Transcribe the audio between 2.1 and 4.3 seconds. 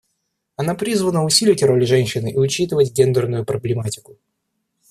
и учитывать гендерную проблематику.